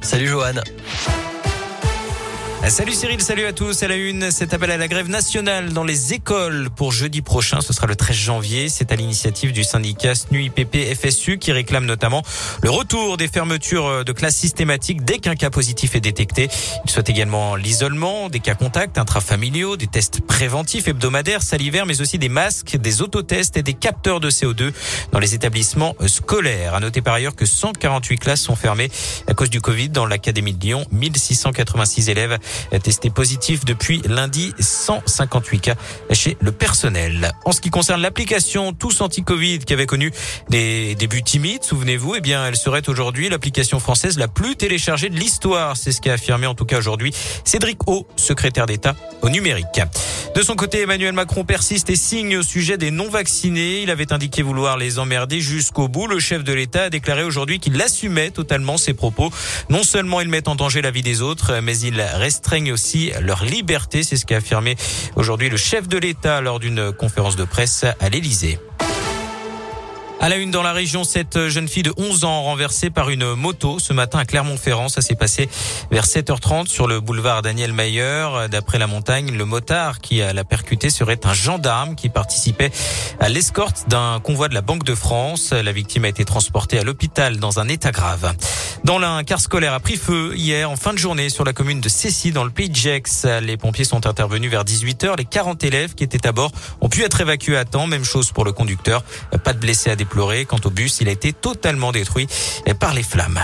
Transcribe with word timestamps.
Salut 0.00 0.28
Johan. 0.28 0.60
Salut 2.70 2.92
Cyril, 2.92 3.20
salut 3.20 3.46
à 3.46 3.52
tous. 3.52 3.82
À 3.82 3.88
la 3.88 3.96
une, 3.96 4.30
cet 4.30 4.54
appel 4.54 4.70
à 4.70 4.76
la 4.76 4.86
grève 4.86 5.08
nationale 5.08 5.72
dans 5.72 5.82
les 5.82 6.14
écoles 6.14 6.68
pour 6.70 6.92
jeudi 6.92 7.20
prochain. 7.20 7.60
Ce 7.60 7.72
sera 7.72 7.88
le 7.88 7.96
13 7.96 8.16
janvier. 8.16 8.68
C'est 8.68 8.92
à 8.92 8.96
l'initiative 8.96 9.52
du 9.52 9.64
syndicat 9.64 10.14
SNUIPP 10.14 10.94
FSU 10.94 11.38
qui 11.38 11.50
réclame 11.50 11.84
notamment 11.84 12.22
le 12.62 12.70
retour 12.70 13.16
des 13.16 13.26
fermetures 13.26 14.04
de 14.04 14.12
classes 14.12 14.36
systématiques 14.36 15.04
dès 15.04 15.18
qu'un 15.18 15.34
cas 15.34 15.50
positif 15.50 15.96
est 15.96 16.00
détecté. 16.00 16.46
Il 16.84 16.90
souhaite 16.92 17.10
également 17.10 17.56
l'isolement, 17.56 18.28
des 18.28 18.38
cas 18.38 18.54
contacts 18.54 18.98
intrafamiliaux, 18.98 19.76
des 19.76 19.88
tests 19.88 20.20
préventifs 20.20 20.86
hebdomadaires, 20.86 21.42
salivaires, 21.42 21.86
mais 21.86 22.00
aussi 22.00 22.18
des 22.18 22.28
masques, 22.28 22.76
des 22.76 23.02
autotests 23.02 23.56
et 23.56 23.64
des 23.64 23.74
capteurs 23.74 24.20
de 24.20 24.30
CO2 24.30 24.72
dans 25.10 25.18
les 25.18 25.34
établissements 25.34 25.96
scolaires. 26.06 26.76
À 26.76 26.80
noter 26.80 27.02
par 27.02 27.14
ailleurs 27.14 27.34
que 27.34 27.46
148 27.46 28.18
classes 28.18 28.42
sont 28.42 28.56
fermées 28.56 28.92
à 29.26 29.34
cause 29.34 29.50
du 29.50 29.60
Covid 29.60 29.88
dans 29.88 30.06
l'Académie 30.06 30.54
de 30.54 30.62
Lyon. 30.62 30.86
1686 30.92 32.10
élèves 32.10 32.38
testé 32.82 33.10
positif 33.10 33.64
depuis 33.64 34.02
lundi, 34.06 34.52
158 34.58 35.60
cas 35.60 35.74
chez 36.12 36.36
le 36.40 36.52
personnel. 36.52 37.32
En 37.44 37.52
ce 37.52 37.60
qui 37.60 37.70
concerne 37.70 38.00
l'application 38.00 38.72
Tous 38.72 39.00
Anti-Covid 39.00 39.60
qui 39.60 39.72
avait 39.72 39.86
connu 39.86 40.12
des 40.48 40.94
débuts 40.94 41.22
timides, 41.22 41.64
souvenez-vous, 41.64 42.16
eh 42.16 42.20
bien, 42.20 42.46
elle 42.46 42.56
serait 42.56 42.88
aujourd'hui 42.88 43.28
l'application 43.28 43.80
française 43.80 44.18
la 44.18 44.28
plus 44.28 44.56
téléchargée 44.56 45.08
de 45.08 45.16
l'histoire. 45.16 45.76
C'est 45.76 45.92
ce 45.92 46.00
qu'a 46.00 46.14
affirmé 46.14 46.46
en 46.46 46.54
tout 46.54 46.64
cas 46.64 46.78
aujourd'hui 46.78 47.12
Cédric 47.44 47.88
O, 47.88 48.06
secrétaire 48.16 48.66
d'État 48.66 48.94
au 49.22 49.28
numérique. 49.28 49.80
De 50.34 50.42
son 50.42 50.54
côté, 50.54 50.82
Emmanuel 50.82 51.12
Macron 51.12 51.44
persiste 51.44 51.90
et 51.90 51.96
signe 51.96 52.36
au 52.38 52.42
sujet 52.42 52.78
des 52.78 52.90
non-vaccinés. 52.90 53.82
Il 53.82 53.90
avait 53.90 54.12
indiqué 54.12 54.42
vouloir 54.42 54.76
les 54.76 54.98
emmerder 54.98 55.40
jusqu'au 55.40 55.88
bout. 55.88 56.06
Le 56.06 56.20
chef 56.20 56.44
de 56.44 56.52
l'État 56.52 56.84
a 56.84 56.90
déclaré 56.90 57.24
aujourd'hui 57.24 57.58
qu'il 57.58 57.80
assumait 57.80 58.30
totalement 58.30 58.76
ses 58.76 58.94
propos. 58.94 59.30
Non 59.68 59.82
seulement 59.82 60.20
il 60.20 60.28
met 60.28 60.48
en 60.48 60.54
danger 60.54 60.82
la 60.82 60.90
vie 60.90 61.02
des 61.02 61.20
autres, 61.20 61.60
mais 61.62 61.78
il 61.78 62.00
restreigne 62.40 62.72
aussi 62.72 63.12
leur 63.20 63.44
liberté. 63.44 64.02
C'est 64.02 64.16
ce 64.16 64.24
qu'a 64.24 64.38
affirmé 64.38 64.74
aujourd'hui 65.14 65.50
le 65.50 65.58
chef 65.58 65.88
de 65.88 65.98
l'État 65.98 66.40
lors 66.40 66.58
d'une 66.58 66.90
conférence 66.90 67.36
de 67.36 67.44
presse 67.44 67.84
à 68.00 68.08
l'Élysée. 68.08 68.58
À 70.22 70.28
la 70.28 70.36
une 70.36 70.50
dans 70.50 70.62
la 70.62 70.74
région, 70.74 71.02
cette 71.02 71.48
jeune 71.48 71.66
fille 71.66 71.82
de 71.82 71.94
11 71.96 72.24
ans 72.24 72.42
renversée 72.42 72.90
par 72.90 73.08
une 73.08 73.32
moto 73.36 73.78
ce 73.78 73.94
matin 73.94 74.18
à 74.18 74.26
Clermont-Ferrand. 74.26 74.90
Ça 74.90 75.00
s'est 75.00 75.14
passé 75.14 75.48
vers 75.90 76.04
7h30 76.04 76.66
sur 76.66 76.86
le 76.86 77.00
boulevard 77.00 77.40
Daniel 77.40 77.72
Mayer. 77.72 78.28
D'après 78.50 78.78
la 78.78 78.86
montagne, 78.86 79.34
le 79.34 79.46
motard 79.46 80.00
qui 80.00 80.18
l'a 80.18 80.44
percuté 80.44 80.90
serait 80.90 81.20
un 81.24 81.32
gendarme 81.32 81.94
qui 81.94 82.10
participait 82.10 82.70
à 83.18 83.30
l'escorte 83.30 83.88
d'un 83.88 84.20
convoi 84.22 84.48
de 84.48 84.54
la 84.54 84.60
Banque 84.60 84.84
de 84.84 84.94
France. 84.94 85.52
La 85.52 85.72
victime 85.72 86.04
a 86.04 86.08
été 86.08 86.26
transportée 86.26 86.78
à 86.78 86.84
l'hôpital 86.84 87.38
dans 87.38 87.58
un 87.58 87.66
état 87.68 87.90
grave. 87.90 88.34
Dans 88.84 88.98
l'un, 88.98 89.24
car 89.24 89.40
scolaire 89.40 89.72
a 89.72 89.80
pris 89.80 89.96
feu 89.96 90.32
hier 90.36 90.70
en 90.70 90.76
fin 90.76 90.92
de 90.92 90.98
journée 90.98 91.30
sur 91.30 91.44
la 91.44 91.54
commune 91.54 91.80
de 91.80 91.88
Cessy 91.88 92.30
dans 92.30 92.44
le 92.44 92.50
pays 92.50 92.68
de 92.68 92.76
Gex. 92.76 93.26
Les 93.40 93.56
pompiers 93.56 93.84
sont 93.86 94.06
intervenus 94.06 94.50
vers 94.50 94.64
18h. 94.64 95.16
Les 95.16 95.24
40 95.24 95.64
élèves 95.64 95.94
qui 95.94 96.04
étaient 96.04 96.26
à 96.26 96.32
bord 96.32 96.52
ont 96.82 96.90
pu 96.90 97.04
être 97.04 97.22
évacués 97.22 97.56
à 97.56 97.64
temps. 97.64 97.86
Même 97.86 98.04
chose 98.04 98.32
pour 98.32 98.44
le 98.44 98.52
conducteur. 98.52 99.02
Pas 99.44 99.54
de 99.54 99.58
blessés 99.58 99.88
à 99.88 99.96
déplorer 99.96 100.09
Quant 100.10 100.60
au 100.64 100.70
bus, 100.70 100.98
il 101.00 101.08
a 101.08 101.12
été 101.12 101.32
totalement 101.32 101.92
détruit 101.92 102.26
par 102.78 102.94
les 102.94 103.02
flammes. 103.02 103.40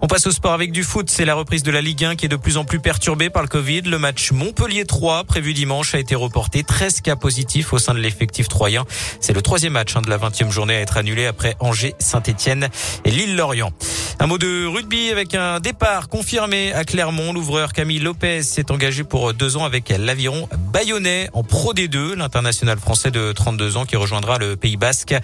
On 0.00 0.06
passe 0.06 0.26
au 0.26 0.30
sport 0.30 0.52
avec 0.52 0.72
du 0.72 0.82
foot. 0.82 1.10
C'est 1.10 1.24
la 1.24 1.34
reprise 1.34 1.62
de 1.62 1.70
la 1.70 1.80
Ligue 1.80 2.04
1 2.04 2.16
qui 2.16 2.26
est 2.26 2.28
de 2.28 2.36
plus 2.36 2.56
en 2.56 2.64
plus 2.64 2.80
perturbée 2.80 3.30
par 3.30 3.42
le 3.42 3.48
Covid. 3.48 3.82
Le 3.82 3.98
match 3.98 4.32
Montpellier 4.32 4.84
3 4.84 5.24
prévu 5.24 5.52
dimanche 5.52 5.94
a 5.94 5.98
été 5.98 6.14
reporté. 6.14 6.64
13 6.64 7.02
cas 7.02 7.16
positifs 7.16 7.72
au 7.72 7.78
sein 7.78 7.94
de 7.94 7.98
l'effectif 7.98 8.48
troyen. 8.48 8.84
C'est 9.20 9.32
le 9.32 9.42
troisième 9.42 9.74
match 9.74 9.94
hein, 9.96 10.02
de 10.02 10.08
la 10.08 10.18
20e 10.18 10.50
journée 10.50 10.76
à 10.76 10.80
être 10.80 10.96
annulé 10.96 11.26
après 11.26 11.54
Angers, 11.60 11.94
Saint-Etienne 11.98 12.68
et 13.04 13.10
Lille-Lorient. 13.10 13.72
Un 14.18 14.28
mot 14.28 14.38
de 14.38 14.66
rugby 14.66 15.10
avec 15.10 15.34
un 15.34 15.60
départ 15.60 16.08
confirmé 16.08 16.72
à 16.72 16.84
Clermont. 16.84 17.34
L'ouvreur 17.34 17.74
Camille 17.74 17.98
Lopez 17.98 18.42
s'est 18.42 18.70
engagé 18.70 19.04
pour 19.04 19.34
deux 19.34 19.58
ans 19.58 19.64
avec 19.64 19.90
l'Aviron 19.90 20.48
Bayonnais 20.72 21.28
en 21.34 21.42
Pro 21.42 21.74
D2. 21.74 22.14
L'international 22.14 22.78
français 22.78 23.10
de 23.10 23.32
32 23.32 23.76
ans 23.76 23.84
qui 23.84 23.94
rejoindra 23.96 24.38
le 24.38 24.56
Pays 24.56 24.78
Basque 24.78 25.14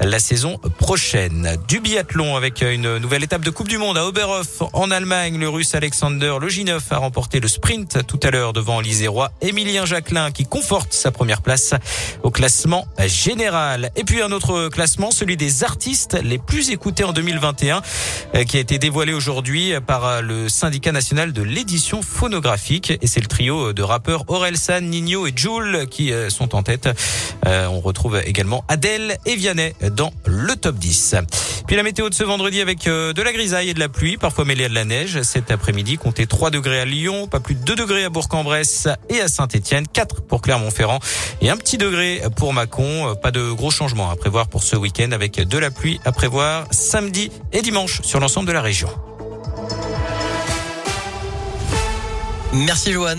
la 0.00 0.18
saison 0.18 0.58
prochaine. 0.78 1.56
Du 1.66 1.80
biathlon 1.80 2.36
avec 2.36 2.60
une 2.60 2.98
nouvelle 2.98 3.24
étape 3.24 3.42
de 3.42 3.50
Coupe 3.50 3.68
du 3.68 3.78
Monde 3.78 3.96
à 3.96 4.04
Oberhof 4.04 4.62
en 4.74 4.90
Allemagne. 4.90 5.38
Le 5.38 5.48
russe 5.48 5.74
Alexander 5.74 6.34
Lojinov 6.38 6.84
a 6.90 6.98
remporté 6.98 7.40
le 7.40 7.48
sprint 7.48 8.06
tout 8.06 8.20
à 8.22 8.30
l'heure 8.30 8.52
devant 8.52 8.80
l'Isérois 8.80 9.32
Émilien 9.40 9.86
Jacquelin 9.86 10.30
qui 10.30 10.44
conforte 10.44 10.92
sa 10.92 11.10
première 11.10 11.40
place 11.40 11.72
au 12.22 12.30
classement 12.30 12.86
général. 13.06 13.90
Et 13.96 14.04
puis 14.04 14.20
un 14.20 14.30
autre 14.30 14.68
classement, 14.68 15.10
celui 15.10 15.38
des 15.38 15.64
artistes 15.64 16.18
les 16.22 16.38
plus 16.38 16.70
écoutés 16.70 17.04
en 17.04 17.12
2021 17.14 17.80
qui 18.46 18.56
a 18.56 18.60
été 18.60 18.78
dévoilé 18.78 19.12
aujourd'hui 19.12 19.72
par 19.86 20.22
le 20.22 20.48
syndicat 20.48 20.92
national 20.92 21.32
de 21.32 21.42
l'édition 21.42 22.02
phonographique. 22.02 22.92
Et 23.02 23.06
c'est 23.06 23.20
le 23.20 23.26
trio 23.26 23.72
de 23.72 23.82
rappeurs 23.82 24.24
Orelsan, 24.28 24.80
Nino 24.80 25.26
et 25.26 25.32
Jules 25.34 25.86
qui 25.90 26.12
euh, 26.12 26.30
sont 26.30 26.54
en 26.54 26.62
tête. 26.62 26.88
Euh, 27.46 27.66
on 27.66 27.80
retrouve 27.80 28.20
également 28.24 28.64
Adèle 28.68 29.18
et 29.26 29.36
Vianney 29.36 29.74
dans 29.90 30.12
le 30.24 30.54
top 30.56 30.76
10. 30.76 31.16
Puis 31.66 31.76
la 31.76 31.82
météo 31.82 32.08
de 32.08 32.14
ce 32.14 32.24
vendredi 32.24 32.60
avec 32.60 32.86
euh, 32.86 33.12
de 33.12 33.22
la 33.22 33.32
grisaille 33.32 33.70
et 33.70 33.74
de 33.74 33.80
la 33.80 33.88
pluie, 33.88 34.16
parfois 34.16 34.44
mêlée 34.44 34.64
à 34.64 34.68
de 34.68 34.74
la 34.74 34.84
neige. 34.84 35.22
Cet 35.22 35.50
après-midi, 35.50 35.96
comptez 35.96 36.26
3 36.26 36.50
degrés 36.50 36.80
à 36.80 36.84
Lyon, 36.84 37.28
pas 37.28 37.40
plus 37.40 37.54
de 37.54 37.64
2 37.64 37.76
degrés 37.76 38.04
à 38.04 38.10
Bourg-en-Bresse 38.10 38.88
et 39.08 39.20
à 39.20 39.28
Saint-Etienne, 39.28 39.86
4 39.86 40.22
pour 40.22 40.42
Clermont-Ferrand 40.42 41.00
et 41.40 41.50
un 41.50 41.56
petit 41.56 41.78
degré 41.78 42.22
pour 42.36 42.52
Mâcon. 42.52 43.14
Pas 43.22 43.30
de 43.30 43.50
gros 43.50 43.70
changements 43.70 44.10
à 44.10 44.16
prévoir 44.16 44.48
pour 44.48 44.62
ce 44.62 44.76
week-end 44.76 45.12
avec 45.12 45.36
de 45.36 45.58
la 45.58 45.70
pluie 45.70 46.00
à 46.04 46.12
prévoir 46.12 46.66
samedi 46.70 47.30
et 47.52 47.62
dimanche 47.62 48.02
sur 48.02 48.20
de 48.40 48.52
la 48.52 48.62
région. 48.62 48.88
Merci 52.54 52.92
Johan. 52.92 53.16